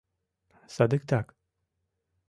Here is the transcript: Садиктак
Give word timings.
Садиктак 0.75 1.27